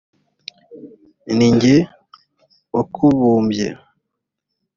ni 1.37 1.47
jye 1.61 1.77
wakubumbye 2.73 3.67